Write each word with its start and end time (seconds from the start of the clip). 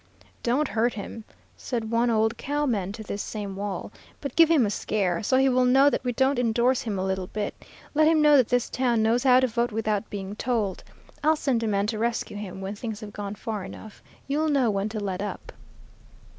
'Don't 0.41 0.67
hurt 0.67 0.93
him,' 0.95 1.23
said 1.55 1.91
one 1.91 2.09
old 2.09 2.35
cow 2.35 2.65
man 2.65 2.91
to 2.91 3.03
this 3.03 3.21
same 3.21 3.55
Wall, 3.55 3.91
'but 4.19 4.35
give 4.35 4.49
him 4.49 4.65
a 4.65 4.71
scare, 4.71 5.21
so 5.21 5.37
he 5.37 5.47
will 5.47 5.63
know 5.63 5.91
that 5.91 6.03
we 6.03 6.11
don't 6.11 6.39
indorse 6.39 6.81
him 6.81 6.97
a 6.97 7.05
little 7.05 7.27
bit. 7.27 7.53
Let 7.93 8.07
him 8.07 8.19
know 8.19 8.35
that 8.35 8.47
this 8.47 8.67
town 8.67 9.03
knows 9.03 9.21
how 9.21 9.39
to 9.41 9.45
vote 9.45 9.71
without 9.71 10.09
being 10.09 10.35
told. 10.35 10.83
I'll 11.23 11.35
send 11.35 11.61
a 11.61 11.67
man 11.67 11.85
to 11.85 11.99
rescue 11.99 12.37
him, 12.37 12.61
when 12.61 12.73
things 12.73 13.01
have 13.01 13.13
gone 13.13 13.35
far 13.35 13.63
enough. 13.63 14.01
You'll 14.27 14.49
know 14.49 14.71
when 14.71 14.89
to 14.89 14.99
let 14.99 15.21
up.' 15.21 15.51